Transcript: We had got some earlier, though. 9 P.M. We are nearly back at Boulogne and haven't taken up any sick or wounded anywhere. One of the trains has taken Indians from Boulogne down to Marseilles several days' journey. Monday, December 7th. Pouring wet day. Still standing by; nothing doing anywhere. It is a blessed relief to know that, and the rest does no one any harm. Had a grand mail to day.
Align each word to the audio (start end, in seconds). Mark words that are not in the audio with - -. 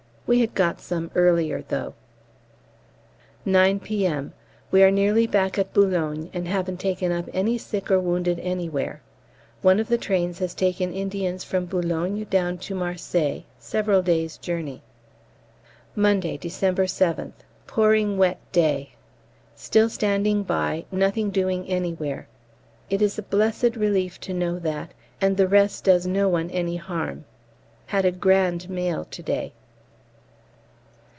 We 0.27 0.39
had 0.39 0.55
got 0.55 0.79
some 0.79 1.11
earlier, 1.13 1.61
though. 1.67 1.93
9 3.43 3.81
P.M. 3.81 4.31
We 4.71 4.81
are 4.81 4.89
nearly 4.89 5.27
back 5.27 5.57
at 5.59 5.73
Boulogne 5.73 6.29
and 6.33 6.47
haven't 6.47 6.79
taken 6.79 7.11
up 7.11 7.27
any 7.33 7.57
sick 7.57 7.91
or 7.91 7.99
wounded 7.99 8.39
anywhere. 8.39 9.01
One 9.61 9.77
of 9.77 9.89
the 9.89 9.97
trains 9.97 10.39
has 10.39 10.53
taken 10.55 10.93
Indians 10.93 11.43
from 11.43 11.65
Boulogne 11.65 12.23
down 12.29 12.59
to 12.59 12.73
Marseilles 12.73 13.43
several 13.59 14.01
days' 14.01 14.37
journey. 14.37 14.81
Monday, 15.97 16.37
December 16.37 16.85
7th. 16.85 17.43
Pouring 17.67 18.17
wet 18.17 18.39
day. 18.53 18.91
Still 19.57 19.89
standing 19.89 20.43
by; 20.43 20.85
nothing 20.93 21.29
doing 21.29 21.67
anywhere. 21.67 22.29
It 22.89 23.01
is 23.01 23.17
a 23.19 23.23
blessed 23.23 23.75
relief 23.75 24.17
to 24.21 24.33
know 24.33 24.59
that, 24.59 24.93
and 25.19 25.35
the 25.35 25.49
rest 25.49 25.83
does 25.83 26.07
no 26.07 26.29
one 26.29 26.49
any 26.51 26.77
harm. 26.77 27.25
Had 27.87 28.05
a 28.05 28.13
grand 28.13 28.69
mail 28.69 29.03
to 29.03 29.21
day. 29.21 29.51